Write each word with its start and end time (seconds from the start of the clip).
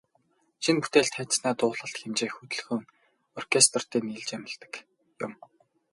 Шинэ 0.63 0.79
бүтээл 0.83 1.13
тайзнаа 1.15 1.53
дуулалт, 1.59 1.95
хэмжээ, 1.99 2.29
хөдөлгөөн, 2.33 2.83
оркестертэй 3.39 4.01
нийлж 4.03 4.29
амилдаг 4.37 4.73
юм. 5.25 5.33